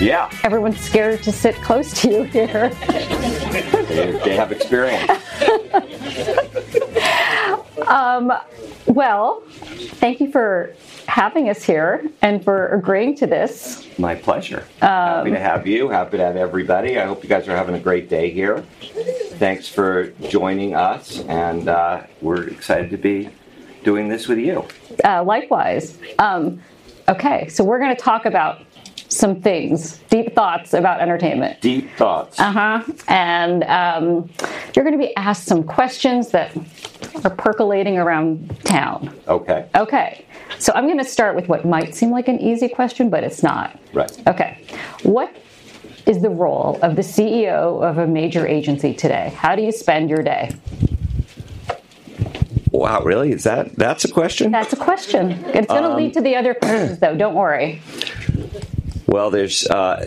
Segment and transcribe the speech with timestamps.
[0.00, 0.30] Yeah.
[0.44, 2.68] Everyone's scared to sit close to you here.
[3.88, 5.10] they, they have experience.
[7.88, 8.32] um,
[8.86, 10.74] well, thank you for
[11.06, 13.88] having us here and for agreeing to this.
[13.98, 14.62] My pleasure.
[14.82, 15.88] Um, happy to have you.
[15.88, 16.98] Happy to have everybody.
[16.98, 18.64] I hope you guys are having a great day here.
[19.38, 23.30] Thanks for joining us, and uh, we're excited to be
[23.82, 24.66] doing this with you.
[25.04, 25.98] Uh, likewise.
[26.18, 26.62] Um,
[27.08, 28.62] okay, so we're going to talk about
[29.08, 31.60] some things, deep thoughts about entertainment.
[31.60, 32.38] Deep thoughts.
[32.38, 32.92] Uh huh.
[33.08, 34.30] And um,
[34.74, 36.56] you're going to be asked some questions that
[37.24, 39.14] are percolating around town.
[39.26, 39.68] Okay.
[39.74, 40.24] Okay.
[40.58, 43.42] So I'm going to start with what might seem like an easy question, but it's
[43.42, 43.78] not.
[43.92, 44.28] Right.
[44.28, 44.64] Okay.
[45.02, 45.34] What
[46.06, 49.32] is the role of the CEO of a major agency today?
[49.36, 50.54] How do you spend your day?
[52.70, 53.32] Wow, really?
[53.32, 54.52] Is that that's a question?
[54.52, 55.32] That's a question.
[55.46, 57.16] It's going to um, lead to the other questions, though.
[57.16, 57.82] Don't worry.
[59.08, 60.04] Well, there's, uh,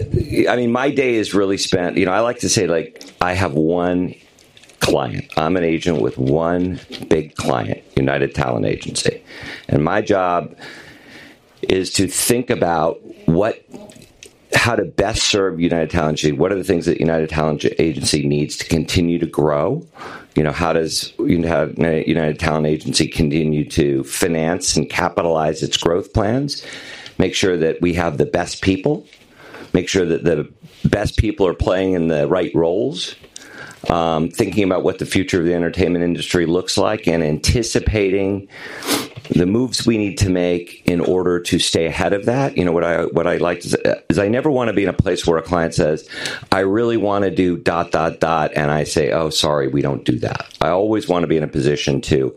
[0.48, 1.98] I mean, my day is really spent.
[1.98, 4.14] You know, I like to say like I have one
[4.80, 5.26] client.
[5.38, 9.24] I'm an agent with one big client, United Talent Agency,
[9.68, 10.56] and my job
[11.64, 13.66] is to think about what
[14.54, 16.38] how to best serve United Talent Agency.
[16.38, 19.84] What are the things that United Talent Agency needs to continue to grow?
[20.36, 26.64] You know, how does United Talent Agency continue to finance and capitalize its growth plans?
[27.22, 29.06] Make sure that we have the best people.
[29.74, 30.52] Make sure that the
[30.84, 33.16] best people are playing in the right roles
[33.92, 38.48] um, thinking about what the future of the entertainment industry looks like and anticipating
[39.30, 42.58] the moves we need to make in order to stay ahead of that.
[42.58, 43.78] You know what I what I like is,
[44.10, 46.10] is I never want to be in a place where a client says,
[46.52, 50.04] "I really want to do dot dot dot," and I say, "Oh, sorry, we don't
[50.04, 52.36] do that." I always want to be in a position to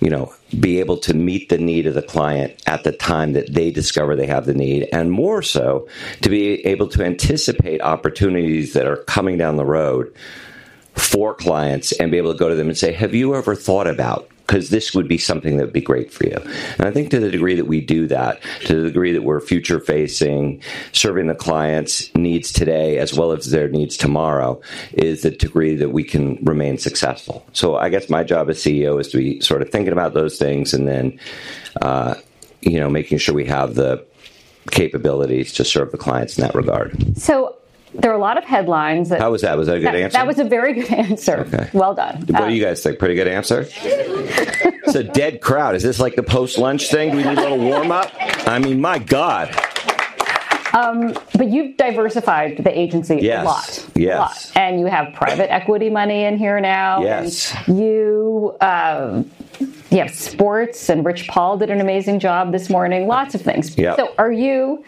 [0.00, 3.52] you know, be able to meet the need of the client at the time that
[3.52, 5.88] they discover they have the need, and more so,
[6.22, 10.12] to be able to anticipate opportunities that are coming down the road
[10.94, 13.86] for clients and be able to go to them and say, Have you ever thought
[13.86, 14.30] about?
[14.48, 16.36] Because this would be something that would be great for you.
[16.78, 19.40] And I think to the degree that we do that, to the degree that we're
[19.40, 24.58] future facing, serving the client's needs today as well as their needs tomorrow,
[24.94, 27.44] is the degree that we can remain successful.
[27.52, 30.38] So I guess my job as CEO is to be sort of thinking about those
[30.38, 31.20] things and then,
[31.82, 32.14] uh,
[32.62, 34.02] you know, making sure we have the
[34.70, 37.18] capabilities to serve the clients in that regard.
[37.18, 37.57] So
[37.94, 39.08] there are a lot of headlines.
[39.08, 39.56] That, How was that?
[39.56, 40.18] Was that a good that, answer?
[40.18, 41.40] That was a very good answer.
[41.40, 41.70] Okay.
[41.72, 42.20] Well done.
[42.26, 42.98] What um, do you guys think?
[42.98, 43.66] Pretty good answer?
[43.68, 45.74] it's a dead crowd.
[45.74, 47.10] Is this like the post lunch thing?
[47.10, 48.12] Do we need a little warm up?
[48.46, 49.54] I mean, my God.
[50.74, 53.42] Um, but you've diversified the agency yes.
[53.42, 53.86] a lot.
[53.96, 54.16] Yes.
[54.16, 54.52] A lot.
[54.56, 57.02] And you have private equity money in here now.
[57.02, 57.54] Yes.
[57.66, 58.56] you.
[58.60, 59.22] Uh,
[59.90, 63.06] you have sports, and Rich Paul did an amazing job this morning.
[63.06, 63.76] Lots of things.
[63.78, 63.96] Yep.
[63.96, 64.84] So, are you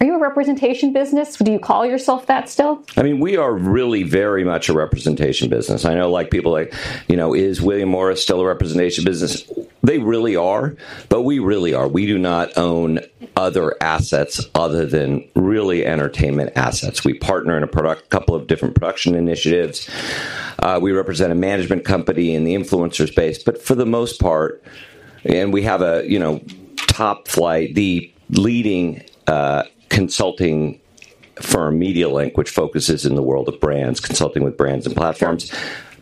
[0.00, 1.36] are you a representation business?
[1.36, 2.82] Do you call yourself that still?
[2.96, 5.84] I mean, we are really very much a representation business.
[5.84, 6.72] I know, like people like,
[7.08, 9.44] you know, is William Morris still a representation business?
[9.82, 10.74] They really are,
[11.10, 11.86] but we really are.
[11.86, 13.00] We do not own
[13.36, 17.04] other assets other than really entertainment assets.
[17.04, 19.88] We partner in a product, couple of different production initiatives.
[20.60, 24.62] Uh, we represent a management company in the influencer space, but for the most part,
[25.24, 26.40] and we have a you know
[26.86, 30.80] top flight, the leading uh, consulting
[31.40, 35.52] firm MediaLink, which focuses in the world of brands, consulting with brands and platforms.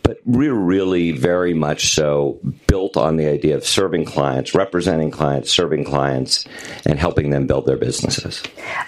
[0.03, 5.51] But we're really very much so built on the idea of serving clients, representing clients,
[5.51, 6.45] serving clients,
[6.85, 8.41] and helping them build their businesses.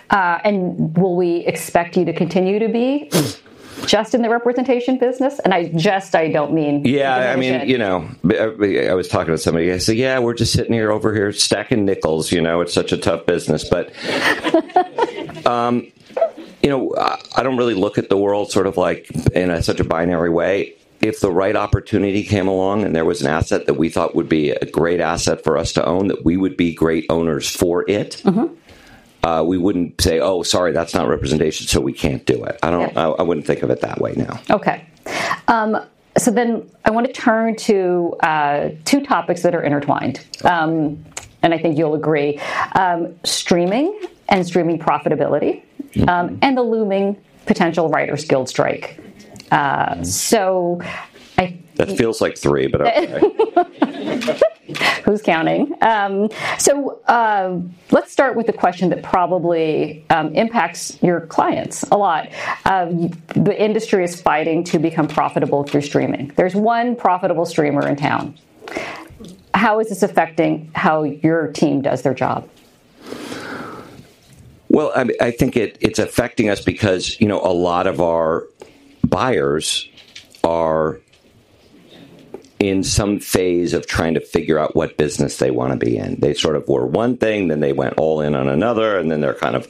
[0.09, 3.11] Uh, and will we expect you to continue to be?
[3.87, 5.39] just in the representation business?
[5.39, 6.85] And I just, I don't mean.
[6.85, 9.71] Yeah, I mean, you know, I was talking to somebody.
[9.71, 12.31] I said, yeah, we're just sitting here over here stacking nickels.
[12.31, 13.67] You know, it's such a tough business.
[13.67, 13.91] But,
[15.45, 15.91] um,
[16.61, 19.79] you know, I don't really look at the world sort of like in a, such
[19.79, 20.75] a binary way.
[21.01, 24.29] If the right opportunity came along and there was an asset that we thought would
[24.29, 27.89] be a great asset for us to own, that we would be great owners for
[27.89, 28.21] it.
[28.23, 28.53] Mm-hmm
[29.23, 32.71] uh, we wouldn't say, "Oh, sorry, that's not representation, so we can't do it." I
[32.71, 32.93] don't.
[32.93, 33.09] Yeah.
[33.09, 34.39] I, I, wouldn't think of it that way now.
[34.49, 34.85] Okay.
[35.47, 35.77] Um,
[36.17, 41.03] so then, I want to turn to uh, two topics that are intertwined, um,
[41.43, 42.39] and I think you'll agree:
[42.73, 43.97] um, streaming
[44.29, 46.09] and streaming profitability, mm-hmm.
[46.09, 48.99] Um, and the looming potential writers' guild strike.
[49.51, 50.81] Uh, so,
[51.37, 51.59] I.
[51.75, 54.39] That feels like three, but okay.
[55.05, 55.73] who's counting?
[55.81, 57.59] Um, so uh,
[57.91, 62.29] let's start with the question that probably um, impacts your clients a lot.
[62.65, 62.85] Uh,
[63.35, 66.31] the industry is fighting to become profitable through streaming.
[66.35, 68.37] There's one profitable streamer in town.
[69.53, 72.47] How is this affecting how your team does their job?
[74.69, 78.45] Well, I, I think it, it's affecting us because you know a lot of our
[79.03, 79.89] buyers
[80.45, 81.01] are
[82.61, 86.19] in some phase of trying to figure out what business they want to be in.
[86.19, 89.19] They sort of were one thing, then they went all in on another, and then
[89.19, 89.67] they're kind of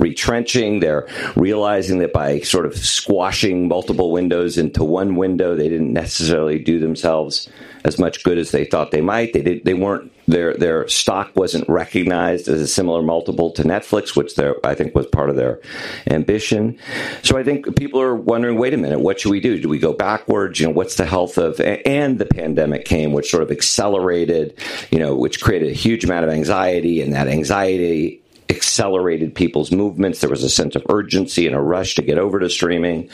[0.00, 0.80] retrenching.
[0.80, 1.06] They're
[1.36, 6.80] realizing that by sort of squashing multiple windows into one window, they didn't necessarily do
[6.80, 7.48] themselves
[7.84, 9.32] as much good as they thought they might.
[9.32, 14.16] They did, they weren't their their stock wasn't recognized as a similar multiple to Netflix,
[14.16, 15.60] which I think was part of their
[16.08, 16.78] ambition.
[17.22, 19.60] So I think people are wondering, wait a minute, what should we do?
[19.60, 20.58] Do we go backwards?
[20.58, 21.60] You know, what's the health of?
[21.60, 24.58] And the pandemic came, which sort of accelerated,
[24.90, 30.20] you know, which created a huge amount of anxiety, and that anxiety accelerated people's movements.
[30.20, 33.08] There was a sense of urgency and a rush to get over to streaming.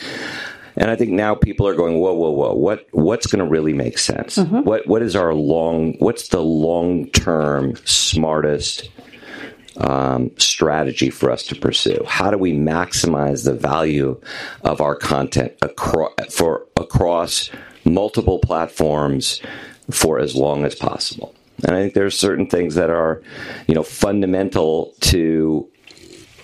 [0.79, 3.73] And I think now people are going, whoa, whoa, whoa, what what's going to really
[3.73, 4.39] make sense?
[4.39, 4.61] Mm-hmm.
[4.61, 5.95] What what is our long?
[5.99, 8.89] What's the long term smartest
[9.79, 12.05] um, strategy for us to pursue?
[12.07, 14.21] How do we maximize the value
[14.63, 17.51] of our content across for across
[17.85, 19.43] multiple platforms
[19.91, 21.35] for as long as possible?
[21.65, 23.21] And I think there's certain things that are,
[23.67, 25.69] you know, fundamental to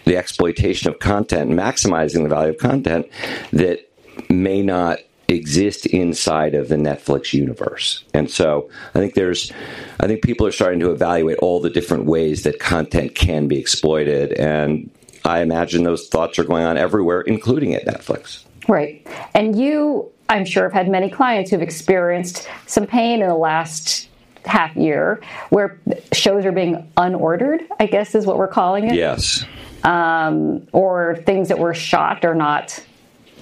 [0.06, 3.06] the exploitation of content, maximizing the value of content
[3.52, 3.88] that
[4.30, 8.04] may not exist inside of the Netflix universe.
[8.12, 9.52] And so I think there's
[10.00, 13.58] I think people are starting to evaluate all the different ways that content can be
[13.58, 14.90] exploited and
[15.24, 18.44] I imagine those thoughts are going on everywhere including at Netflix.
[18.68, 19.06] Right.
[19.34, 24.08] And you I'm sure have had many clients who've experienced some pain in the last
[24.46, 25.78] half year where
[26.12, 28.94] shows are being unordered, I guess is what we're calling it.
[28.94, 29.44] Yes.
[29.84, 32.82] Um, or things that were shot are not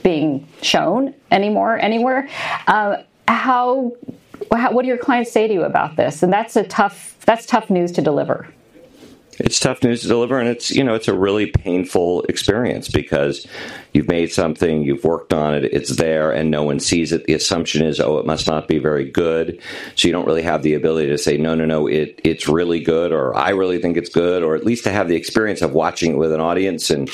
[0.02, 2.28] being shown anymore anywhere.
[2.66, 3.92] Uh, how,
[4.52, 6.22] how, what do your clients say to you about this?
[6.22, 8.48] And that's a tough that's tough news to deliver.
[9.38, 13.46] It's tough news to deliver, and it's you know it's a really painful experience because
[13.94, 17.24] you've made something, you've worked on it, it's there, and no one sees it.
[17.24, 19.60] The assumption is, oh, it must not be very good,
[19.94, 22.80] so you don't really have the ability to say, no, no, no, it it's really
[22.80, 25.72] good, or I really think it's good, or at least to have the experience of
[25.72, 27.10] watching it with an audience and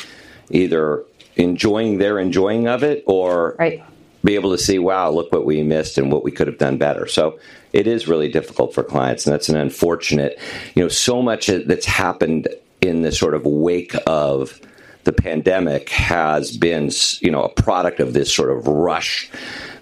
[0.51, 1.05] either
[1.39, 3.83] enjoying their enjoying of it or right.
[4.25, 6.77] be able to see, wow, look what we missed and what we could have done
[6.77, 7.07] better.
[7.07, 7.39] So
[7.73, 10.39] it is really difficult for clients, and that's an unfortunate,
[10.75, 12.49] you know, so much that's happened
[12.81, 14.61] in the sort of wake of
[15.05, 16.91] the pandemic has been,
[17.21, 19.31] you know, a product of this sort of rush,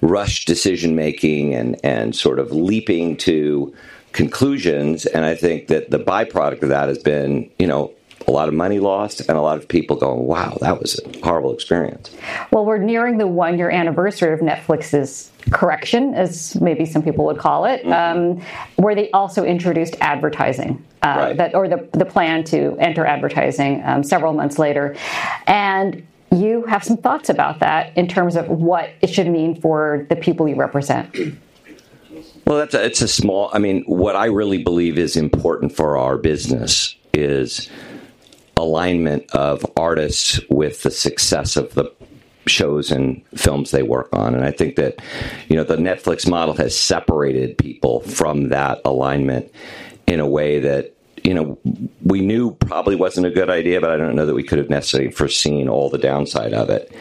[0.01, 3.75] rush decision making and and sort of leaping to
[4.13, 5.05] conclusions.
[5.05, 7.93] And I think that the byproduct of that has been, you know,
[8.27, 11.25] a lot of money lost and a lot of people going, wow, that was a
[11.25, 12.11] horrible experience.
[12.51, 17.39] Well, we're nearing the one year anniversary of Netflix's correction, as maybe some people would
[17.39, 17.93] call it, mm-hmm.
[17.93, 18.43] um,
[18.77, 20.85] where they also introduced advertising.
[21.03, 21.37] Uh, right.
[21.37, 24.97] that, or the, the plan to enter advertising um, several months later.
[25.47, 30.07] And you have some thoughts about that in terms of what it should mean for
[30.09, 31.15] the people you represent.
[32.47, 33.51] Well, that's a, it's a small.
[33.53, 37.69] I mean, what I really believe is important for our business is
[38.57, 41.93] alignment of artists with the success of the
[42.47, 44.35] shows and films they work on.
[44.35, 45.01] And I think that,
[45.49, 49.53] you know, the Netflix model has separated people from that alignment
[50.07, 50.95] in a way that,
[51.25, 51.59] you know,
[52.05, 54.71] we knew probably wasn't a good idea, but I don't know that we could have
[54.71, 56.95] necessarily foreseen all the downside of it.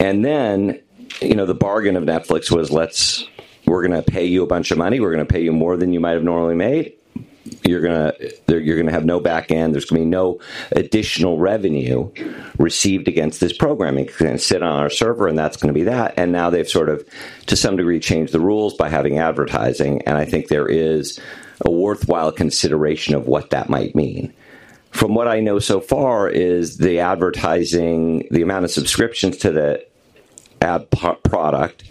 [0.00, 0.80] And then,
[1.20, 3.26] you know, the bargain of Netflix was let's,
[3.66, 4.98] we're going to pay you a bunch of money.
[4.98, 6.94] We're going to pay you more than you might have normally made
[7.64, 8.12] you're gonna
[8.48, 9.74] you're gonna have no back end.
[9.74, 10.40] There's gonna be no
[10.72, 12.10] additional revenue
[12.58, 14.06] received against this programming.
[14.06, 16.14] It's gonna sit on our server, and that's gonna be that.
[16.16, 17.04] And now they've sort of,
[17.46, 20.02] to some degree, changed the rules by having advertising.
[20.02, 21.18] And I think there is
[21.64, 24.32] a worthwhile consideration of what that might mean.
[24.90, 29.84] From what I know so far, is the advertising, the amount of subscriptions to the
[30.60, 31.84] ad product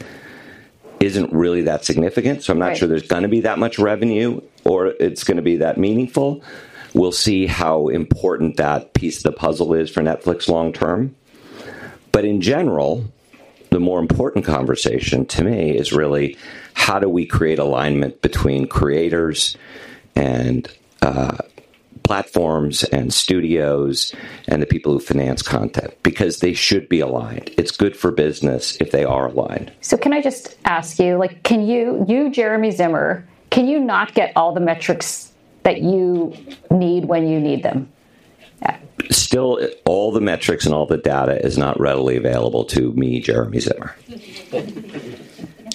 [1.03, 2.43] isn't really that significant.
[2.43, 2.77] So I'm not right.
[2.77, 6.43] sure there's going to be that much revenue or it's going to be that meaningful.
[6.93, 11.15] We'll see how important that piece of the puzzle is for Netflix long term.
[12.12, 13.05] But in general,
[13.72, 16.38] the more important conversation to me is really
[16.75, 19.57] how do we create alignment between creators
[20.15, 20.69] and
[21.01, 21.38] uh,
[22.03, 24.13] platforms and studios
[24.48, 27.50] and the people who finance content because they should be aligned.
[27.57, 29.72] It's good for business if they are aligned.
[29.81, 34.15] So can I just ask you like can you you Jeremy Zimmer can you not
[34.15, 35.31] get all the metrics
[35.62, 36.36] that you
[36.72, 37.88] need when you need them?
[38.63, 38.79] Yeah.
[39.12, 43.60] Still, all the metrics and all the data is not readily available to me, Jeremy
[43.60, 43.95] Zimmer.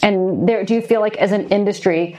[0.03, 2.17] and there, do you feel like, as an industry,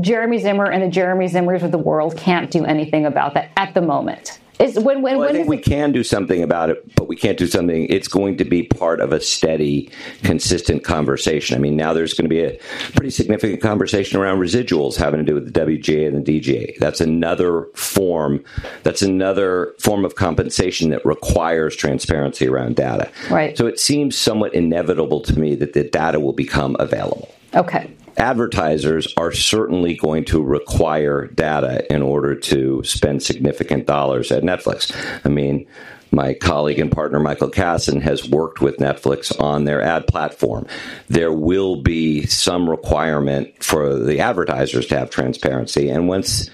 [0.00, 3.74] Jeremy Zimmer and the Jeremy Zimmers of the world can't do anything about that at
[3.74, 4.40] the moment.
[4.58, 6.94] Is when when, well, when I think is we it- can do something about it,
[6.96, 7.86] but we can't do something.
[7.90, 9.90] It's going to be part of a steady,
[10.22, 11.56] consistent conversation.
[11.56, 12.58] I mean, now there's going to be a
[12.94, 16.78] pretty significant conversation around residuals having to do with the WGA and the DGA.
[16.78, 18.42] That's another form.
[18.82, 23.10] That's another form of compensation that requires transparency around data.
[23.30, 23.58] Right.
[23.58, 27.90] So it seems somewhat inevitable to me that the data will become available okay.
[28.16, 34.94] Advertisers are certainly going to require data in order to spend significant dollars at Netflix.
[35.24, 35.66] I mean,
[36.10, 40.66] my colleague and partner Michael Kassan has worked with Netflix on their ad platform.
[41.08, 46.48] There will be some requirement for the advertisers to have transparency, and once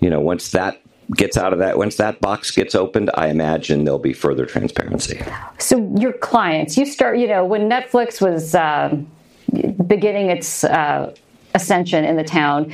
[0.00, 0.80] you know, once that
[1.16, 5.20] gets out of that, once that box gets opened, I imagine there'll be further transparency.
[5.58, 9.10] So your clients, you start, you know, when Netflix was um,
[9.86, 11.14] beginning its uh,
[11.54, 12.72] ascension in the town,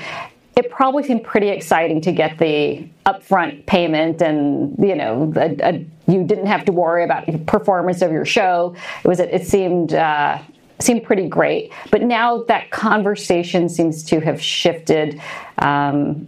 [0.57, 5.87] it probably seemed pretty exciting to get the upfront payment, and you know, a, a,
[6.07, 8.75] you didn't have to worry about the performance of your show.
[9.05, 9.95] It was, it seemed.
[9.95, 10.38] Uh,
[10.81, 15.21] seemed pretty great, but now that conversation seems to have shifted,
[15.59, 16.26] um,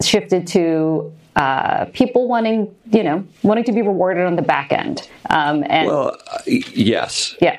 [0.00, 5.08] shifted to uh, people wanting, you know, wanting to be rewarded on the back end.
[5.28, 7.58] Um, and Well, uh, yes, yeah,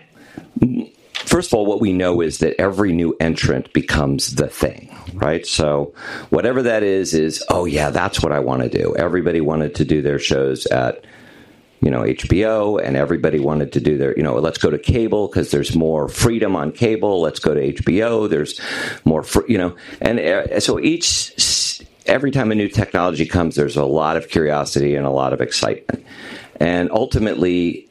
[1.25, 5.45] first of all, what we know is that every new entrant becomes the thing, right?
[5.45, 5.93] So
[6.29, 8.95] whatever that is, is, oh, yeah, that's what I want to do.
[8.95, 11.03] Everybody wanted to do their shows at,
[11.81, 15.27] you know, HBO, and everybody wanted to do their, you know, let's go to cable
[15.27, 17.21] because there's more freedom on cable.
[17.21, 18.29] Let's go to HBO.
[18.29, 18.59] There's
[19.05, 23.77] more, fr- you know, and uh, so each, every time a new technology comes, there's
[23.77, 26.05] a lot of curiosity and a lot of excitement.
[26.59, 27.89] And ultimately,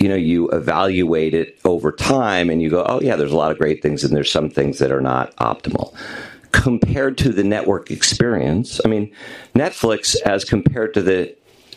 [0.00, 3.52] you know you evaluate it over time and you go oh yeah there's a lot
[3.52, 5.94] of great things and there's some things that are not optimal.
[6.52, 9.12] Compared to the network experience i mean
[9.54, 11.34] netflix as compared to the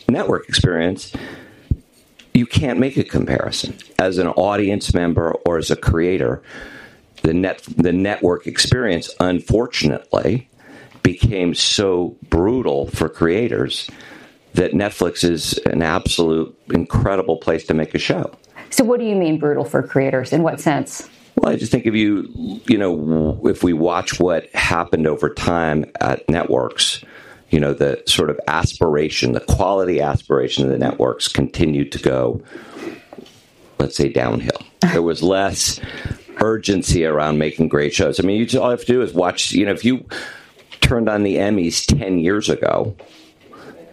[0.10, 1.13] network experience
[2.34, 3.77] you can't make a comparison.
[4.00, 6.42] As an audience member or as a creator
[7.22, 10.50] the net the network experience unfortunately
[11.03, 13.89] became so brutal for creators
[14.53, 18.31] that Netflix is an absolute incredible place to make a show.
[18.69, 20.33] So, what do you mean brutal for creators?
[20.33, 21.10] In what sense?
[21.36, 25.86] Well, I just think if you, you know, if we watch what happened over time
[26.00, 27.03] at networks,
[27.50, 32.41] you know, the sort of aspiration, the quality aspiration of the networks continued to go,
[33.79, 34.57] let's say, downhill.
[34.91, 35.79] There was less
[36.41, 38.19] urgency around making great shows.
[38.19, 40.05] I mean, you just, all you have to do is watch, you know, if you
[40.81, 42.95] turned on the Emmys 10 years ago,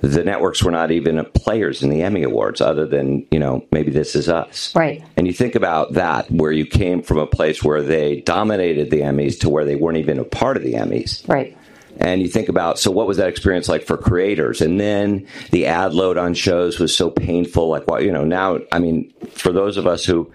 [0.00, 3.90] the networks were not even players in the Emmy Awards, other than you know maybe
[3.90, 4.74] This Is Us.
[4.74, 5.04] Right.
[5.16, 9.00] And you think about that, where you came from a place where they dominated the
[9.00, 11.26] Emmys to where they weren't even a part of the Emmys.
[11.28, 11.56] Right.
[11.98, 14.62] And you think about so what was that experience like for creators?
[14.62, 17.68] And then the ad load on shows was so painful.
[17.68, 20.32] Like what you know now, I mean, for those of us who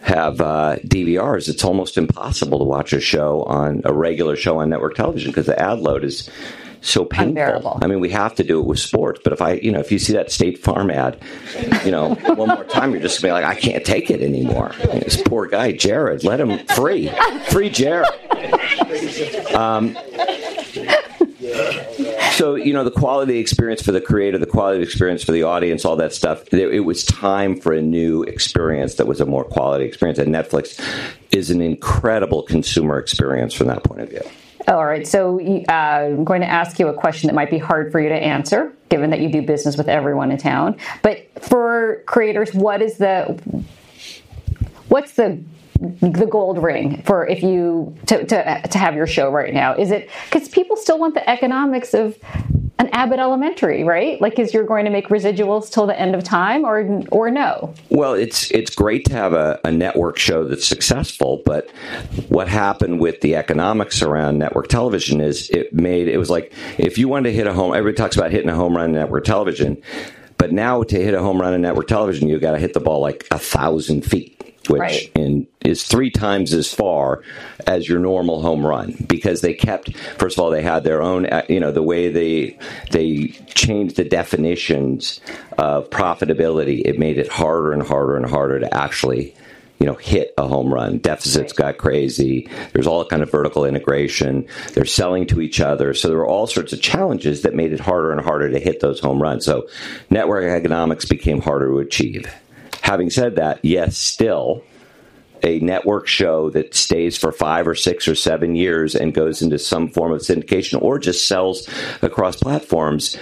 [0.00, 4.70] have uh, DVRs, it's almost impossible to watch a show on a regular show on
[4.70, 6.30] network television because the ad load is
[6.84, 7.28] so painful.
[7.28, 7.78] Unbearable.
[7.82, 9.90] I mean, we have to do it with sports, but if I, you know, if
[9.90, 11.18] you see that State Farm ad,
[11.84, 14.72] you know, one more time, you're just gonna be like, I can't take it anymore.
[14.78, 17.10] This poor guy, Jared, let him free,
[17.48, 18.08] free Jared.
[19.54, 19.96] Um,
[22.32, 25.84] so you know the quality experience for the creator, the quality experience for the audience,
[25.84, 26.52] all that stuff.
[26.52, 30.18] It, it was time for a new experience that was a more quality experience.
[30.18, 30.80] And Netflix
[31.30, 34.22] is an incredible consumer experience from that point of view.
[34.66, 35.06] All right.
[35.06, 38.08] So uh, I'm going to ask you a question that might be hard for you
[38.08, 40.76] to answer, given that you do business with everyone in town.
[41.02, 43.38] But for creators, what is the
[44.88, 45.42] what's the
[45.80, 49.74] the gold ring for if you to, to, to have your show right now?
[49.74, 52.16] Is it because people still want the economics of
[52.78, 54.20] an Abbott Elementary, right?
[54.20, 57.72] Like, is you're going to make residuals till the end of time, or or no?
[57.88, 61.70] Well, it's it's great to have a, a network show that's successful, but
[62.28, 66.98] what happened with the economics around network television is it made it was like if
[66.98, 67.74] you wanted to hit a home.
[67.74, 69.80] Everybody talks about hitting a home run in network television,
[70.36, 72.80] but now to hit a home run in network television, you got to hit the
[72.80, 74.33] ball like a thousand feet
[74.68, 75.10] which Right.
[75.14, 77.22] in, is three times as far
[77.66, 81.26] as your normal home run because they kept first of all they had their own
[81.26, 82.58] uh, you know the way they
[82.90, 85.20] they changed the definitions
[85.58, 89.34] of profitability it made it harder and harder and harder to actually
[89.80, 90.98] you know hit a home run.
[90.98, 92.48] Deficits got crazy.
[92.72, 94.46] There's all kind of vertical integration.
[94.72, 95.94] They're selling to each other.
[95.94, 98.80] So there were all sorts of challenges that made it harder and harder to hit
[98.80, 99.44] those home runs.
[99.44, 99.68] So
[100.10, 102.32] network economics became harder to achieve
[102.84, 104.62] Having said that, yes, still
[105.42, 109.58] a network show that stays for five or six or seven years and goes into
[109.58, 111.66] some form of syndication or just sells
[112.02, 113.16] across platforms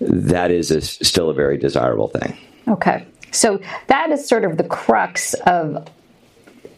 [0.00, 2.36] that is a, still a very desirable thing.
[2.66, 3.06] Okay.
[3.30, 5.86] So that is sort of the crux of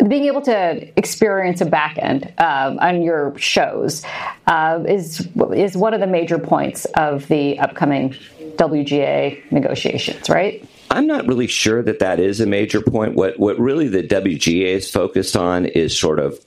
[0.06, 4.04] being able to experience a back end um, on your shows
[4.46, 8.10] uh, is is one of the major points of the upcoming
[8.56, 10.62] WGA negotiations, right?
[10.90, 13.14] I'm not really sure that that is a major point.
[13.14, 16.38] What what really the WGA is focused on is sort of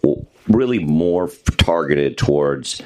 [0.48, 2.82] really more targeted towards.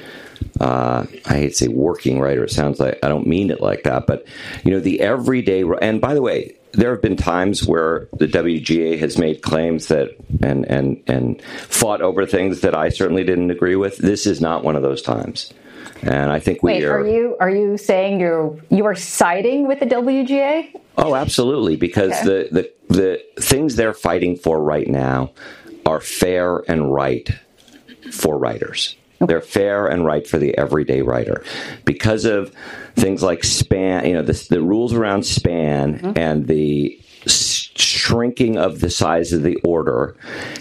[0.60, 2.44] Uh, I hate to say working writer.
[2.44, 4.26] It sounds like I don't mean it like that, but
[4.64, 5.64] you know the everyday.
[5.80, 10.16] And by the way, there have been times where the WGA has made claims that
[10.42, 13.96] and and and fought over things that I certainly didn't agree with.
[13.96, 15.52] This is not one of those times.
[16.02, 17.00] And I think we Wait, are.
[17.00, 20.80] Are you are you saying you're you are siding with the WGA?
[20.98, 22.48] Oh, absolutely, because okay.
[22.50, 25.32] the, the the things they're fighting for right now
[25.84, 27.30] are fair and right
[28.12, 28.96] for writers.
[29.20, 29.32] Okay.
[29.32, 31.42] They're fair and right for the everyday writer
[31.84, 32.52] because of
[32.96, 34.06] things like span.
[34.06, 36.12] You know, the, the rules around span mm-hmm.
[36.16, 40.16] and the shrinking of the size of the order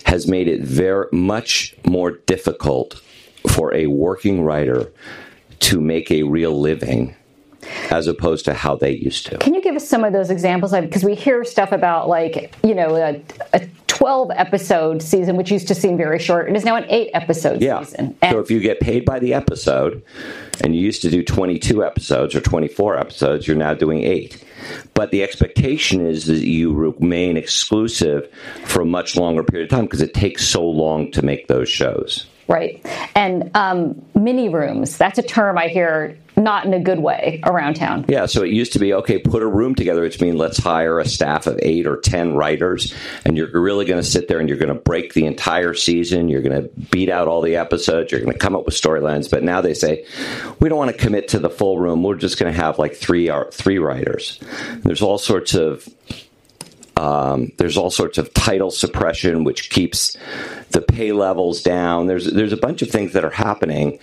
[0.06, 3.02] has made it very much more difficult
[3.48, 4.92] for a working writer
[5.60, 7.16] to make a real living
[7.90, 9.38] as opposed to how they used to.
[9.38, 10.72] Can you give us some of those examples?
[10.72, 13.22] Because we hear stuff about like you know a,
[13.54, 17.10] a, 12 episode season, which used to seem very short, and is now an eight
[17.14, 17.82] episode yeah.
[17.82, 18.14] season.
[18.22, 20.04] And so if you get paid by the episode,
[20.62, 24.44] and you used to do 22 episodes or 24 episodes, you're now doing eight.
[24.96, 28.30] But the expectation is that you remain exclusive
[28.66, 31.70] for a much longer period of time because it takes so long to make those
[31.70, 32.28] shows.
[32.48, 32.86] Right.
[33.16, 37.76] And um, mini rooms, that's a term I hear not in a good way around
[37.76, 38.06] town.
[38.08, 41.00] Yeah, so it used to be okay, put a room together, which means let's hire
[41.00, 42.94] a staff of eight or 10 writers,
[43.26, 46.30] and you're really going to sit there and you're going to break the entire season.
[46.30, 48.12] You're going to beat out all the episodes.
[48.12, 49.30] You're going to come up with storylines.
[49.30, 50.06] But now they say,
[50.60, 52.04] we don't want to commit to the full room.
[52.04, 54.40] We're just going to have like three, three writers.
[54.84, 55.88] There's all sorts of
[56.98, 60.16] um, there's all sorts of title suppression, which keeps
[60.72, 62.08] the pay levels down.
[62.08, 64.00] There's there's a bunch of things that are happening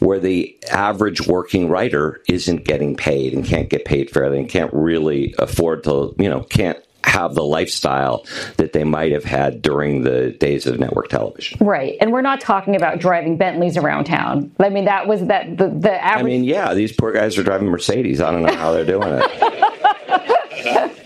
[0.00, 4.72] where the average working writer isn't getting paid and can't get paid fairly and can't
[4.72, 8.24] really afford to you know can't have the lifestyle
[8.56, 11.58] that they might have had during the days of network television.
[11.64, 11.96] Right.
[12.00, 14.52] And we're not talking about driving Bentleys around town.
[14.60, 16.22] I mean, that was that the, the average.
[16.22, 18.20] I mean, yeah, these poor guys are driving Mercedes.
[18.20, 20.98] I don't know how they're doing it.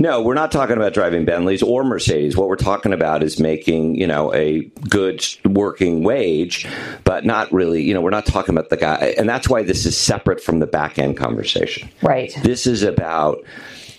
[0.00, 2.34] No, we're not talking about driving Bentleys or Mercedes.
[2.34, 6.66] What we're talking about is making, you know, a good working wage,
[7.04, 9.14] but not really, you know, we're not talking about the guy.
[9.18, 11.90] And that's why this is separate from the back end conversation.
[12.00, 12.34] Right.
[12.42, 13.44] This is about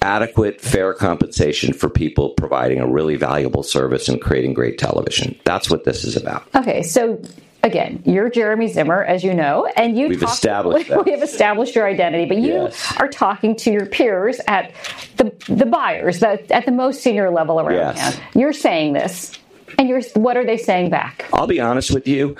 [0.02, 5.40] adequate, fair compensation for people providing a really valuable service and creating great television.
[5.46, 6.44] That's what this is about.
[6.56, 7.22] Okay, so
[7.64, 11.06] again, you're Jeremy Zimmer, as you know, and you we've talk, established that.
[11.06, 12.94] we have established your identity, but you yes.
[12.98, 14.74] are talking to your peers at
[15.18, 18.16] the the buyers, the, at the most senior level around yes.
[18.18, 18.28] town.
[18.36, 19.38] You're saying this,
[19.78, 21.26] and you're what are they saying back?
[21.34, 22.36] I'll be honest with you.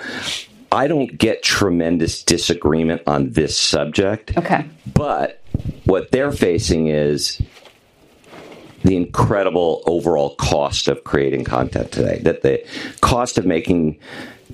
[0.70, 4.36] I don't get tremendous disagreement on this subject.
[4.38, 4.66] Okay.
[4.94, 5.42] But
[5.84, 7.42] what they're facing is
[8.84, 12.18] the incredible overall cost of creating content today.
[12.22, 12.66] That the
[13.00, 13.98] cost of making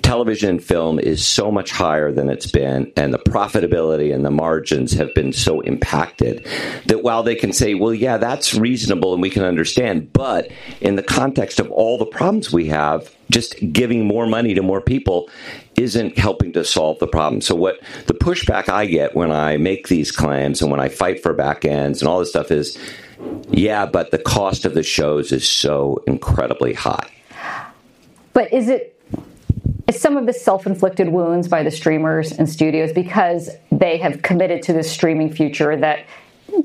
[0.01, 4.31] television and film is so much higher than it's been, and the profitability and the
[4.31, 6.45] margins have been so impacted
[6.85, 10.49] that while they can say, well, yeah, that's reasonable and we can understand, but
[10.81, 14.81] in the context of all the problems we have, just giving more money to more
[14.81, 15.29] people
[15.75, 17.41] isn't helping to solve the problem.
[17.41, 21.21] So, what the pushback I get when I make these claims and when I fight
[21.21, 22.77] for back ends and all this stuff is,
[23.49, 27.09] yeah, but the cost of the shows is so incredibly high.
[28.33, 28.95] But is it
[29.87, 34.61] is some of the self-inflicted wounds by the streamers and studios because they have committed
[34.63, 36.05] to this streaming future that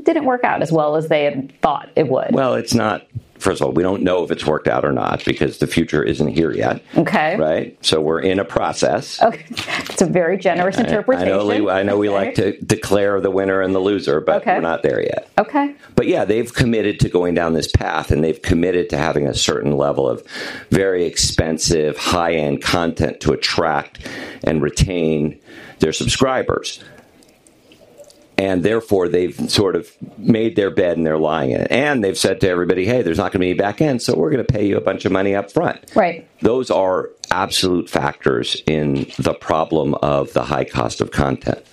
[0.02, 2.28] didn't work out as well as they had thought it would.
[2.32, 3.06] Well, it's not
[3.44, 6.02] first of all, we don't know if it's worked out or not because the future
[6.02, 6.82] isn't here yet.
[6.96, 7.36] Okay.
[7.36, 7.76] Right?
[7.84, 9.22] So we're in a process.
[9.22, 9.44] Okay.
[9.50, 11.28] It's a very generous interpretation.
[11.28, 12.16] I, know, I know we okay.
[12.16, 14.54] like to declare the winner and the loser, but okay.
[14.54, 15.30] we're not there yet.
[15.38, 15.76] Okay.
[15.94, 19.34] But yeah, they've committed to going down this path and they've committed to having a
[19.34, 20.26] certain level of
[20.70, 24.08] very expensive, high end content to attract
[24.42, 25.38] and retain
[25.80, 26.82] their subscribers
[28.44, 31.70] and therefore they've sort of made their bed and they're lying in it.
[31.70, 34.14] And they've said to everybody, "Hey, there's not going to be any back end, so
[34.14, 36.28] we're going to pay you a bunch of money up front." Right.
[36.40, 41.64] Those are absolute factors in the problem of the high cost of content.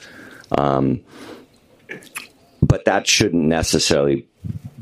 [0.57, 1.01] Um,
[2.62, 4.27] but that shouldn't necessarily.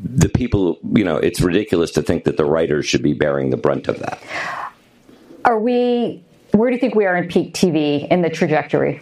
[0.02, 3.58] The people, you know, it's ridiculous to think that the writers should be bearing the
[3.58, 4.22] brunt of that.
[5.44, 6.24] Are we?
[6.52, 9.02] Where do you think we are in peak TV in the trajectory?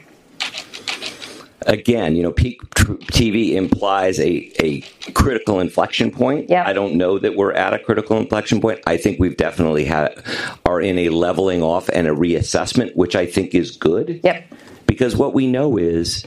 [1.65, 4.81] Again, you know, peak TV implies a, a
[5.13, 6.49] critical inflection point.
[6.49, 6.67] Yep.
[6.67, 8.79] I don't know that we're at a critical inflection point.
[8.85, 10.23] I think we've definitely had
[10.65, 14.21] are in a leveling off and a reassessment, which I think is good.
[14.23, 14.53] Yep.
[14.85, 16.25] Because what we know is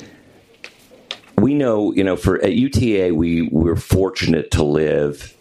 [1.38, 5.35] we know, you know, for at UTA we we're fortunate to live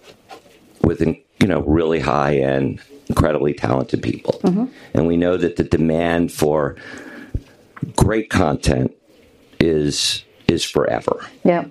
[0.82, 4.66] with you know really high end, incredibly talented people, mm-hmm.
[4.94, 6.78] and we know that the demand for
[7.96, 8.94] great content
[9.60, 11.26] is is forever.
[11.44, 11.66] Yeah.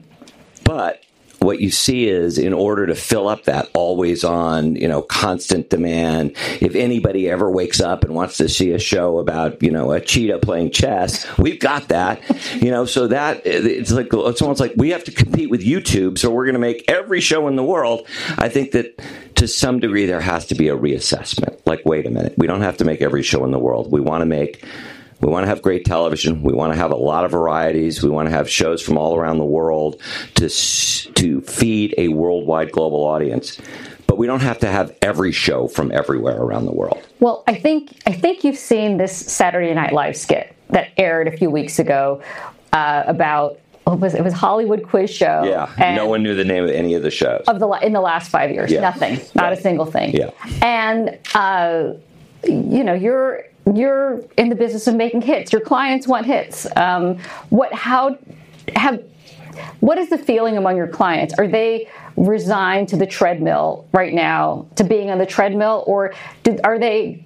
[0.64, 1.02] But
[1.40, 5.70] what you see is in order to fill up that always on, you know, constant
[5.70, 9.92] demand, if anybody ever wakes up and wants to see a show about, you know,
[9.92, 12.20] a cheetah playing chess, we've got that,
[12.56, 16.18] you know, so that it's like, it's almost like we have to compete with YouTube.
[16.18, 18.06] So we're going to make every show in the world.
[18.36, 19.00] I think that
[19.36, 21.60] to some degree there has to be a reassessment.
[21.64, 23.92] Like, wait a minute, we don't have to make every show in the world.
[23.92, 24.64] We want to make
[25.20, 26.42] we want to have great television.
[26.42, 28.02] We want to have a lot of varieties.
[28.02, 30.00] We want to have shows from all around the world
[30.34, 33.60] to to feed a worldwide global audience.
[34.06, 37.06] But we don't have to have every show from everywhere around the world.
[37.20, 41.36] Well, I think I think you've seen this Saturday Night Live skit that aired a
[41.36, 42.22] few weeks ago
[42.72, 45.44] uh, about it was it was Hollywood quiz show.
[45.44, 48.00] Yeah, no one knew the name of any of the shows of the in the
[48.00, 48.70] last five years.
[48.70, 48.80] Yeah.
[48.80, 49.58] Nothing, not right.
[49.58, 50.14] a single thing.
[50.14, 50.30] Yeah,
[50.62, 51.94] and uh,
[52.44, 55.52] you know you're you're in the business of making hits.
[55.52, 56.66] Your clients want hits.
[56.76, 57.18] Um,
[57.50, 57.72] what?
[57.72, 58.18] How?
[58.74, 59.02] Have?
[59.80, 61.34] What is the feeling among your clients?
[61.34, 66.58] Are they resigned to the treadmill right now, to being on the treadmill, or do,
[66.64, 67.24] are they?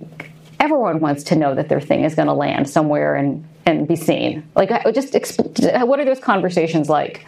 [0.60, 3.96] Everyone wants to know that their thing is going to land somewhere and and be
[3.96, 4.48] seen.
[4.54, 7.26] Like, just what are those conversations like?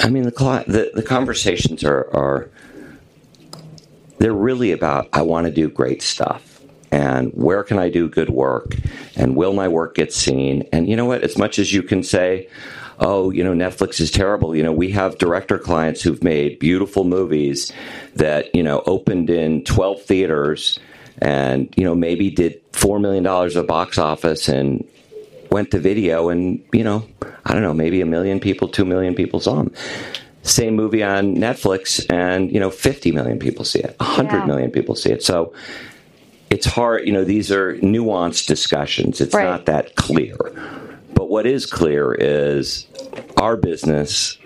[0.00, 0.30] I mean, the
[0.66, 2.50] the, the conversations are are
[4.18, 6.55] they're really about I want to do great stuff
[6.90, 8.74] and where can I do good work
[9.16, 10.68] and will my work get seen?
[10.72, 11.22] And you know what?
[11.22, 12.48] As much as you can say,
[12.98, 14.56] oh, you know, Netflix is terrible.
[14.56, 17.72] You know, we have director clients who've made beautiful movies
[18.14, 20.78] that, you know, opened in 12 theaters
[21.18, 24.86] and, you know, maybe did $4 million of box office and
[25.50, 27.06] went to video and, you know,
[27.44, 29.72] I don't know, maybe a million people, 2 million people saw them.
[30.42, 34.44] Same movie on Netflix and, you know, 50 million people see it, 100 yeah.
[34.46, 35.22] million people see it.
[35.22, 35.52] So,
[36.50, 39.20] it's hard, you know, these are nuanced discussions.
[39.20, 39.44] It's right.
[39.44, 40.36] not that clear.
[41.14, 42.86] But what is clear is
[43.36, 44.38] our business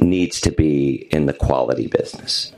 [0.00, 2.52] needs to be in the quality business.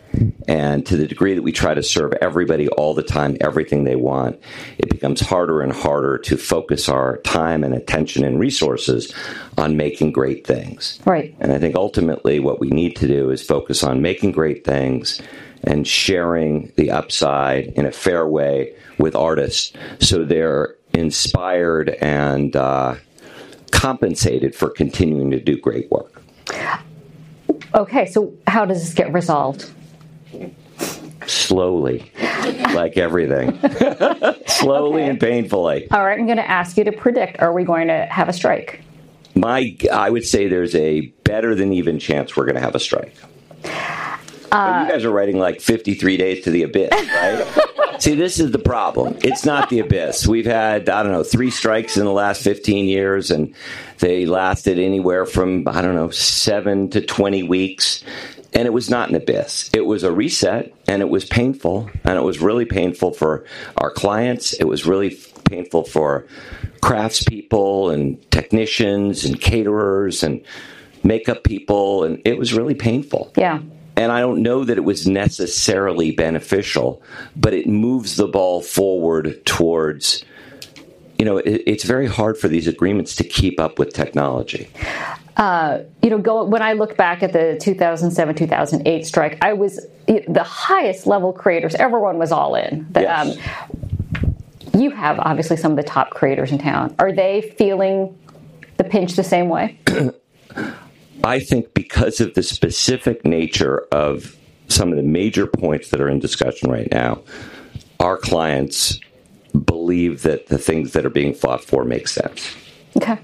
[0.47, 3.97] And to the degree that we try to serve everybody all the time, everything they
[3.97, 4.38] want,
[4.77, 9.15] it becomes harder and harder to focus our time and attention and resources
[9.57, 11.01] on making great things.
[11.07, 11.35] Right.
[11.41, 15.23] And I think ultimately what we need to do is focus on making great things
[15.64, 22.94] and sharing the upside in a fair way with artists so they're inspired and uh,
[23.70, 26.22] compensated for continuing to do great work.
[27.75, 29.70] Okay, so how does this get resolved?
[31.27, 32.12] Slowly,
[32.75, 33.59] like everything.
[34.46, 35.11] Slowly okay.
[35.11, 35.90] and painfully.
[35.90, 38.33] All right, I'm going to ask you to predict are we going to have a
[38.33, 38.83] strike?
[39.35, 42.81] My, I would say there's a better than even chance we're going to have a
[42.81, 43.16] strike.
[44.53, 47.99] Uh, you guys are writing like 53 days to the abyss, right?
[48.01, 49.17] See, this is the problem.
[49.23, 50.27] It's not the abyss.
[50.27, 53.55] We've had, I don't know, three strikes in the last 15 years, and
[53.99, 58.03] they lasted anywhere from, I don't know, seven to 20 weeks.
[58.53, 59.71] And it was not an abyss.
[59.73, 63.47] It was a reset, and it was painful, and it was really painful for
[63.79, 64.53] our clients.
[64.53, 66.27] It was really painful for
[66.83, 70.45] craftspeople and technicians and caterers and
[71.05, 73.33] makeup people, and it was really painful.
[73.37, 73.61] Yeah.
[74.03, 77.01] And I don't know that it was necessarily beneficial,
[77.37, 80.25] but it moves the ball forward towards,
[81.21, 84.69] you know, it, it's very hard for these agreements to keep up with technology.
[85.37, 89.87] Uh, you know, go, when I look back at the 2007 2008 strike, I was
[90.09, 92.88] the highest level creators, everyone was all in.
[92.91, 93.38] The, yes.
[93.38, 96.97] um, you have obviously some of the top creators in town.
[96.99, 98.19] Are they feeling
[98.79, 99.79] the pinch the same way?
[101.25, 104.37] I think because of the specific nature of
[104.69, 107.23] some of the major points that are in discussion right now,
[108.01, 108.99] our clients
[109.65, 112.57] believe that the things that are being fought for make sense.
[112.97, 113.19] Okay.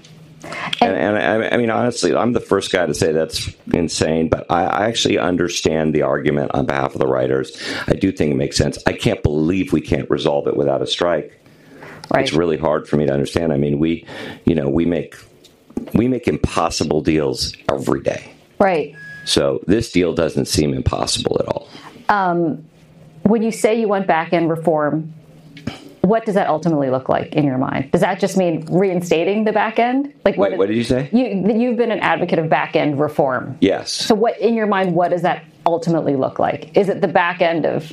[0.81, 4.29] And, and, and I, I, mean, honestly, I'm the first guy to say that's insane,
[4.29, 7.61] but I, I, actually understand the argument on behalf of the writers.
[7.87, 8.77] I do think it makes sense.
[8.87, 11.37] I can't believe we can't resolve it without a strike.
[12.11, 12.23] Right.
[12.23, 13.51] It's really hard for me to understand.
[13.51, 14.05] I mean, we,
[14.45, 15.15] you know, we make
[15.93, 18.31] we make impossible deals every day.
[18.59, 18.95] Right.
[19.25, 21.69] So this deal doesn't seem impossible at all.
[22.09, 22.65] Um,
[23.23, 25.13] when you say you want back end reform,
[26.01, 27.91] what does that ultimately look like in your mind?
[27.91, 30.13] Does that just mean reinstating the back end?
[30.25, 30.51] Like what?
[30.51, 31.09] Wait, what did you say?
[31.11, 33.57] You you've been an advocate of back end reform.
[33.61, 33.91] Yes.
[33.91, 34.95] So what in your mind?
[34.95, 36.75] What does that ultimately look like?
[36.75, 37.91] Is it the back end of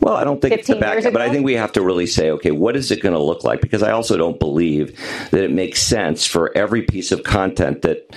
[0.00, 2.30] well, I don't think it's the back, but I think we have to really say,
[2.32, 3.60] okay, what is it going to look like?
[3.60, 4.98] Because I also don't believe
[5.30, 8.08] that it makes sense for every piece of content that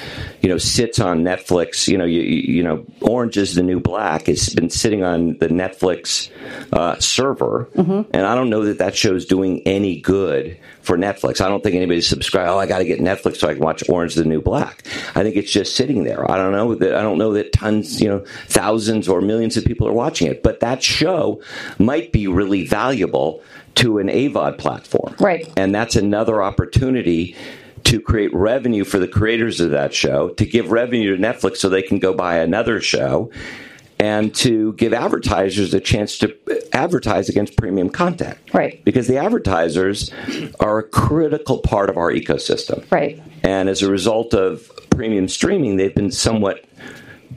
[0.42, 1.88] you know sits on Netflix.
[1.88, 5.48] You know, you, you know, Orange is the New Black has been sitting on the
[5.48, 6.30] Netflix
[6.72, 8.10] uh, server, mm-hmm.
[8.14, 11.42] and I don't know that that show's doing any good for Netflix.
[11.42, 12.50] I don't think anybody's subscribed.
[12.50, 14.84] Oh, I got to get Netflix so I can watch Orange the New Black.
[15.16, 16.30] I think it's just sitting there.
[16.30, 19.66] I don't know that I don't know that tons, you know, thousands or millions of
[19.66, 21.42] people are watching it, but that show
[21.80, 23.42] might be really valuable
[23.76, 25.16] to an AVOD platform.
[25.20, 25.52] Right.
[25.56, 27.36] And that's another opportunity
[27.84, 31.70] to create revenue for the creators of that show, to give revenue to Netflix so
[31.70, 33.32] they can go buy another show
[34.02, 36.36] and to give advertisers a chance to
[36.74, 38.36] advertise against premium content.
[38.52, 38.84] Right.
[38.84, 40.10] Because the advertisers
[40.60, 42.84] are a critical part of our ecosystem.
[42.92, 43.22] Right.
[43.44, 46.66] And as a result of premium streaming, they've been somewhat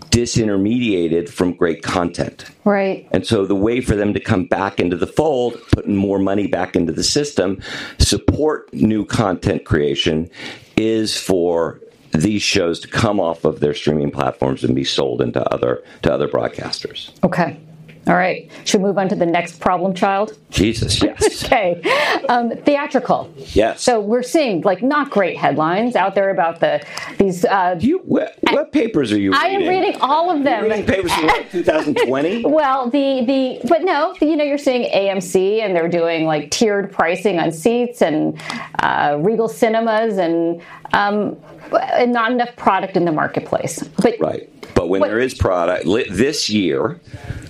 [0.09, 2.47] disintermediated from great content.
[2.65, 3.07] Right.
[3.13, 6.47] And so the way for them to come back into the fold, putting more money
[6.47, 7.61] back into the system,
[7.99, 10.31] support new content creation
[10.79, 11.79] is for
[12.15, 16.13] these shows to come off of their streaming platforms and be sold into other to
[16.13, 17.11] other broadcasters.
[17.23, 17.59] Okay.
[18.07, 18.51] All right.
[18.65, 20.37] Should we move on to the next problem child?
[20.51, 21.45] Jesus, yes.
[21.45, 21.81] okay.
[22.29, 23.33] Um, theatrical.
[23.37, 23.83] Yes.
[23.83, 26.85] So we're seeing like not great headlines out there about the
[27.19, 27.45] these.
[27.45, 29.33] Uh, you what, what papers are you?
[29.33, 29.63] I reading?
[29.63, 30.65] am reading all of them.
[30.65, 32.45] You're reading papers from 2020.
[32.47, 36.93] well, the the but no, you know you're seeing AMC and they're doing like tiered
[36.93, 38.39] pricing on seats and
[38.81, 40.61] uh, Regal Cinemas and
[40.93, 41.37] um,
[41.73, 43.83] and not enough product in the marketplace.
[43.83, 44.51] But right.
[44.75, 47.01] But when what, there is product this year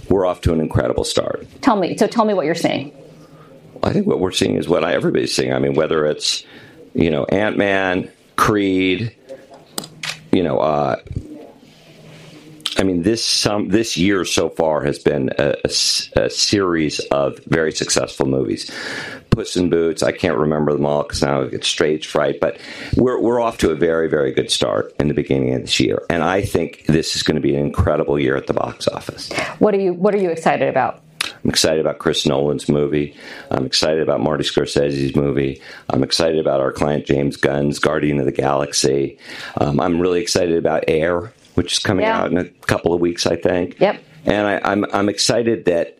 [0.08, 1.46] we're off to an incredible start.
[1.62, 1.96] Tell me.
[1.96, 2.92] So tell me what you're seeing.
[3.82, 5.52] I think what we're seeing is what everybody's seeing.
[5.52, 6.44] I mean, whether it's
[6.94, 9.14] you know Ant Man, Creed,
[10.32, 10.96] you know, uh,
[12.78, 17.38] I mean this some this year so far has been a, a, a series of
[17.46, 18.70] very successful movies.
[19.30, 20.02] Puss in Boots.
[20.02, 22.40] I can't remember them all because now it's stage fright.
[22.40, 22.58] But
[22.96, 26.02] we're we're off to a very very good start in the beginning of this year,
[26.08, 29.32] and I think this is going to be an incredible year at the box office.
[29.58, 31.00] What are you What are you excited about?
[31.44, 33.14] I'm excited about Chris Nolan's movie.
[33.50, 35.60] I'm excited about Marty Scorsese's movie.
[35.90, 39.18] I'm excited about our client James Gunn's Guardian of the Galaxy.
[39.58, 42.20] Um, I'm really excited about Air, which is coming yeah.
[42.20, 43.80] out in a couple of weeks, I think.
[43.80, 44.02] Yep.
[44.26, 45.98] And I, I'm I'm excited that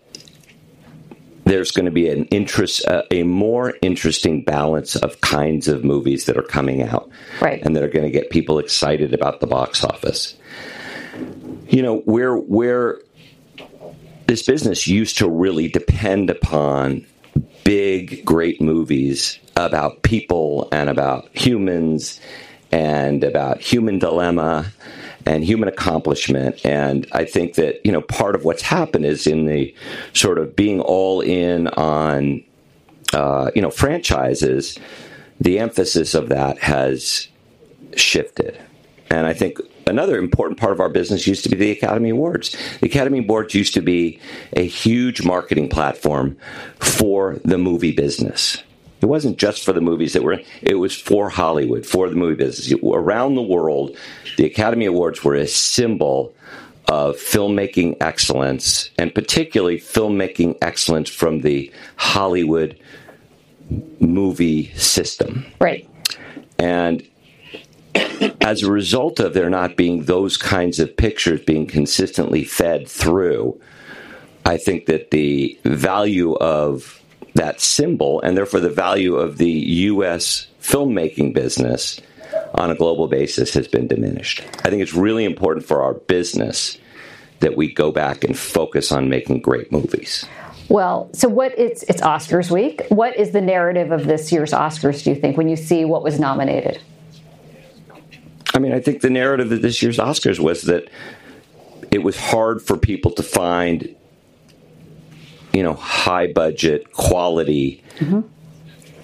[1.45, 6.25] there's going to be an interest, uh, a more interesting balance of kinds of movies
[6.25, 9.47] that are coming out, right, and that are going to get people excited about the
[9.47, 10.37] box office.
[11.69, 13.01] You know, where where
[14.27, 17.07] this business used to really depend upon
[17.65, 22.21] big, great movies about people and about humans
[22.73, 24.73] and about human dilemma
[25.27, 26.65] and human accomplishment.
[26.65, 29.75] And I think that, you know, part of what's happened is in the
[30.13, 32.45] sort of being all in on,
[33.13, 34.79] uh, you know, franchises,
[35.41, 37.29] the emphasis of that has
[37.97, 38.61] shifted.
[39.11, 42.57] And I think another important part of our business used to be the Academy Awards.
[42.81, 44.19] The Academy Awards used to be
[44.55, 46.37] a huge marketing platform
[46.79, 48.63] for the movie business.
[49.05, 52.37] It wasn't just for the movies that were it was for Hollywood, for the movie
[52.37, 52.73] business.
[52.83, 53.99] Around the world,
[54.39, 56.35] the Academy Awards were a symbol
[56.89, 62.81] of filmmaking excellence, and particularly filmmaking excellence from the Hollywood
[64.01, 65.45] movie system.
[65.61, 65.87] Right.
[66.59, 67.07] And
[68.41, 73.61] as a result of there not being those kinds of pictures being consistently fed through,
[74.47, 77.04] I think that the value of
[77.35, 80.47] that symbol and therefore the value of the U.S.
[80.61, 82.01] filmmaking business
[82.55, 84.43] on a global basis has been diminished.
[84.65, 86.79] I think it's really important for our business
[87.41, 90.25] that we go back and focus on making great movies.
[90.69, 92.83] Well, so what it's it's Oscars week.
[92.89, 96.03] What is the narrative of this year's Oscars do you think when you see what
[96.03, 96.81] was nominated?
[98.55, 100.89] I mean, I think the narrative of this year's Oscars was that
[101.91, 103.95] it was hard for people to find
[105.55, 108.21] you know, high budget, quality mm-hmm.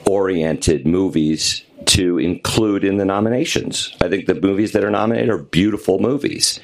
[0.05, 3.95] oriented movies to include in the nominations.
[4.03, 6.59] I think the movies that are nominated are beautiful movies,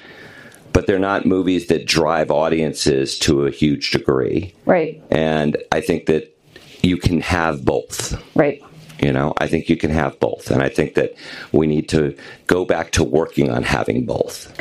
[0.72, 4.52] but they're not movies that drive audiences to a huge degree.
[4.66, 5.00] Right.
[5.10, 6.36] And I think that
[6.82, 8.20] you can have both.
[8.34, 8.62] Right.
[9.00, 10.50] You know, I think you can have both.
[10.50, 11.14] And I think that
[11.52, 12.16] we need to
[12.48, 14.52] go back to working on having both.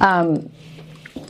[0.00, 0.50] Um,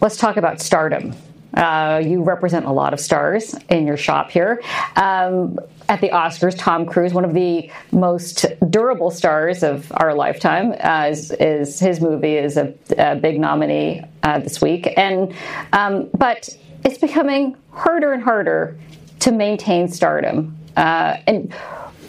[0.01, 1.15] let's talk about stardom
[1.57, 4.61] Uh, you represent a lot of stars in your shop here.
[4.97, 10.75] Um, at the Oscars, Tom Cruise, one of the most durable stars of our lifetime,
[10.81, 14.93] uh, is, is, his movie is a, a big nominee uh, this week.
[14.97, 15.35] And
[15.73, 16.49] um, but
[16.85, 18.79] it's becoming harder and harder
[19.21, 20.57] to maintain stardom.
[20.77, 21.53] Uh, and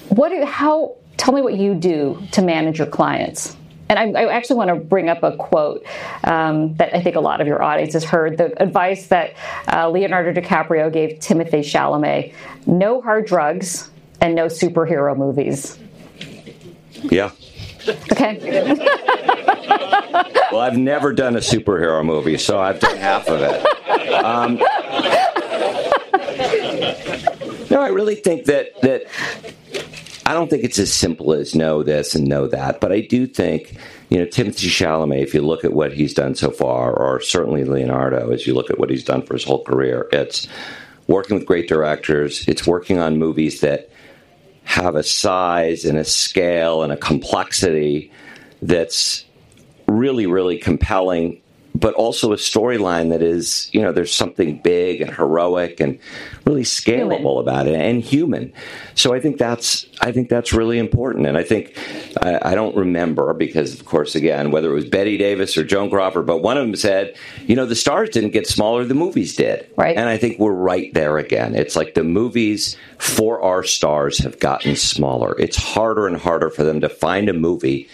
[0.09, 0.29] what?
[0.29, 0.95] Do, how?
[1.17, 3.55] Tell me what you do to manage your clients.
[3.87, 5.85] And I, I actually want to bring up a quote
[6.23, 8.37] um, that I think a lot of your audience has heard.
[8.37, 9.35] The advice that
[9.71, 12.33] uh, Leonardo DiCaprio gave Timothée Chalamet:
[12.65, 13.89] no hard drugs
[14.21, 15.77] and no superhero movies.
[17.03, 17.31] Yeah.
[18.11, 18.39] Okay.
[20.51, 24.13] well, I've never done a superhero movie, so I've done half of it.
[24.13, 24.55] Um,
[27.69, 29.05] no, I really think that that
[30.25, 33.27] I don't think it's as simple as no this and no that, but I do
[33.27, 33.77] think
[34.09, 35.21] you know Timothée Chalamet.
[35.21, 38.71] If you look at what he's done so far, or certainly Leonardo, as you look
[38.71, 40.47] at what he's done for his whole career, it's
[41.07, 42.47] working with great directors.
[42.47, 43.89] It's working on movies that
[44.63, 48.11] have a size and a scale and a complexity
[48.61, 49.25] that's
[49.87, 51.41] really, really compelling,
[51.75, 55.99] but also a storyline that is, you know, there's something big and heroic and
[56.45, 57.37] really scalable human.
[57.37, 58.53] about it and human.
[58.95, 61.27] So I think that's I think that's really important.
[61.27, 61.77] And I think
[62.21, 65.89] I, I, don't remember because, of course, again, whether it was Bette Davis or Joan
[65.89, 69.35] Crawford, but one of them said, you know, the stars didn't get smaller, the movies
[69.35, 69.69] did.
[69.75, 69.97] Right.
[69.97, 71.55] And I think we're right there again.
[71.55, 75.35] It's like the movies for our stars have gotten smaller.
[75.39, 77.89] It's harder and harder for them to find a movie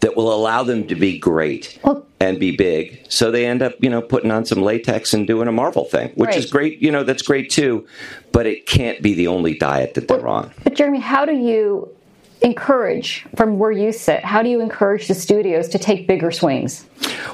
[0.00, 3.04] that will allow them to be great well, and be big.
[3.08, 6.10] So they end up, you know, putting on some latex and doing a Marvel thing,
[6.14, 6.38] which right.
[6.38, 6.80] is great.
[6.80, 7.86] You know, that's great too.
[8.32, 10.52] But it can't be the only diet that they're on.
[10.64, 11.95] But Jeremy, how do you
[12.42, 14.24] encourage from where you sit?
[14.24, 16.86] How do you encourage the studios to take bigger swings?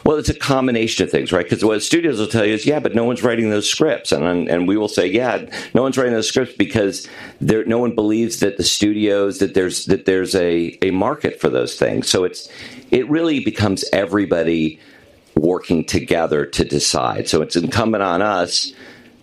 [0.05, 1.45] Well, it's a combination of things, right?
[1.45, 4.49] Because what studios will tell you is, yeah, but no one's writing those scripts, and
[4.49, 7.09] and we will say, yeah, no one's writing those scripts because
[7.41, 11.49] there, no one believes that the studios that there's that there's a a market for
[11.49, 12.09] those things.
[12.09, 12.49] So it's
[12.91, 14.79] it really becomes everybody
[15.35, 17.29] working together to decide.
[17.29, 18.73] So it's incumbent on us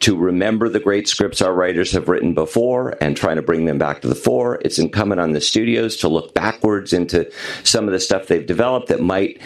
[0.01, 3.77] to remember the great scripts our writers have written before and trying to bring them
[3.77, 4.59] back to the fore.
[4.63, 7.29] It's incumbent on the studios to look backwards into
[7.63, 9.41] some of the stuff they've developed that might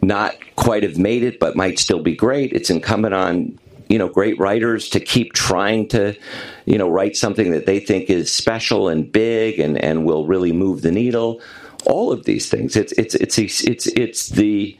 [0.00, 2.52] not quite have made it but might still be great.
[2.52, 6.16] It's incumbent on you know great writers to keep trying to
[6.64, 10.52] you know write something that they think is special and big and and will really
[10.52, 11.42] move the needle
[11.84, 14.78] all of these things it's it's it's it's it's the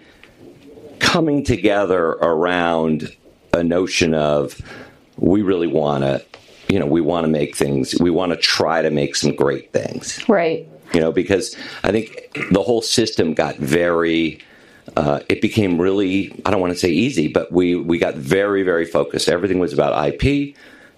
[0.99, 3.15] coming together around
[3.53, 4.59] a notion of
[5.23, 6.23] we really want to,
[6.69, 9.73] you know, we want to make things, we want to try to make some great
[9.73, 10.29] things.
[10.29, 10.69] Right.
[10.93, 14.41] You know, because I think the whole system got very,
[14.97, 18.65] uh, it became really, I don't want to say easy, but we, we got very,
[18.65, 19.29] very focused.
[19.29, 20.57] Everything was about IP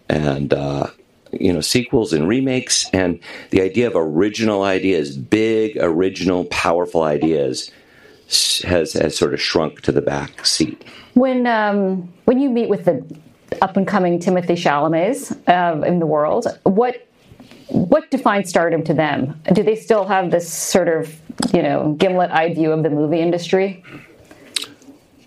[0.08, 0.86] and, uh,
[1.30, 2.88] you know, sequels and remakes.
[2.94, 7.70] And the idea of original ideas, big, original, powerful ideas,
[8.64, 10.82] has, has sort of shrunk to the back seat.
[11.12, 13.04] When, um, when you meet with the
[13.60, 16.46] up and coming Timothée Chalamets uh, in the world.
[16.64, 17.06] What
[17.68, 19.40] what defines stardom to them?
[19.52, 21.14] Do they still have this sort of
[21.52, 23.82] you know gimlet eye view of the movie industry?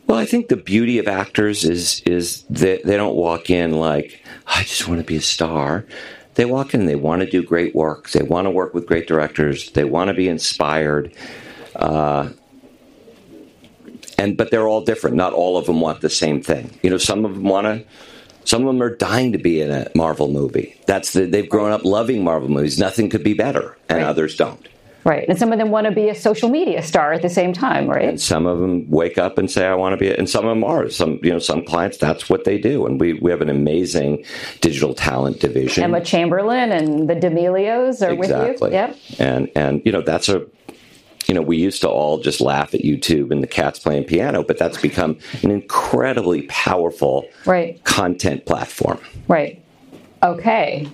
[0.07, 4.21] Well, I think the beauty of actors is is that they don't walk in like
[4.47, 5.85] I just want to be a star.
[6.35, 8.11] They walk in, they want to do great work.
[8.11, 9.71] They want to work with great directors.
[9.71, 11.11] They want to be inspired.
[11.75, 12.29] Uh,
[14.17, 15.15] and but they're all different.
[15.15, 16.77] Not all of them want the same thing.
[16.81, 17.85] You know, some of them want to.
[18.45, 20.79] Some of them are dying to be in a Marvel movie.
[20.87, 22.79] That's the, they've grown up loving Marvel movies.
[22.79, 24.07] Nothing could be better, and right.
[24.07, 24.65] others don't.
[25.03, 27.53] Right, and some of them want to be a social media star at the same
[27.53, 28.09] time, right?
[28.09, 30.49] And some of them wake up and say, "I want to be," and some of
[30.49, 30.89] them are.
[30.89, 34.25] Some, you know, some clients that's what they do, and we we have an amazing
[34.59, 35.85] digital talent division.
[35.85, 38.69] Emma Chamberlain and the D'Amelios are exactly.
[38.69, 38.77] with you.
[38.77, 38.97] Yep.
[39.19, 40.45] And and you know that's a
[41.27, 44.43] you know, we used to all just laugh at YouTube and the cats playing piano,
[44.43, 47.83] but that's become an incredibly powerful right.
[47.83, 48.99] content platform.
[49.27, 49.61] Right.
[50.23, 50.87] Okay.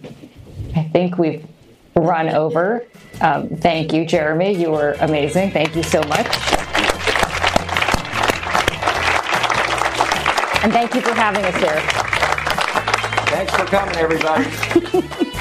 [0.75, 1.45] I think we've
[1.95, 2.85] run over.
[3.21, 4.53] Um, thank you, Jeremy.
[4.53, 5.51] You were amazing.
[5.51, 6.25] Thank you so much.
[10.63, 11.79] And thank you for having us here.
[13.27, 15.29] Thanks for coming, everybody.